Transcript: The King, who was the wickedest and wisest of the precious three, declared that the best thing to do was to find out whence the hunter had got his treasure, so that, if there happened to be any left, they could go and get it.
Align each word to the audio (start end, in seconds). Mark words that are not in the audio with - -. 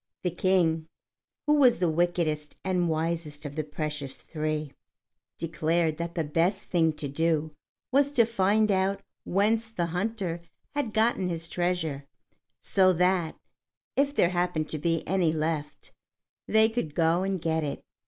The 0.23 0.31
King, 0.31 0.87
who 1.45 1.53
was 1.53 1.77
the 1.77 1.87
wickedest 1.87 2.55
and 2.65 2.89
wisest 2.89 3.45
of 3.45 3.55
the 3.55 3.63
precious 3.63 4.17
three, 4.17 4.73
declared 5.37 5.97
that 5.97 6.15
the 6.15 6.23
best 6.23 6.63
thing 6.63 6.93
to 6.93 7.07
do 7.07 7.51
was 7.91 8.11
to 8.13 8.25
find 8.25 8.71
out 8.71 9.03
whence 9.25 9.69
the 9.69 9.85
hunter 9.85 10.39
had 10.73 10.91
got 10.95 11.17
his 11.17 11.47
treasure, 11.47 12.07
so 12.61 12.91
that, 12.93 13.35
if 13.95 14.15
there 14.15 14.29
happened 14.29 14.69
to 14.69 14.79
be 14.79 15.07
any 15.07 15.31
left, 15.31 15.91
they 16.47 16.67
could 16.67 16.95
go 16.95 17.21
and 17.21 17.39
get 17.39 17.63
it. 17.63 17.83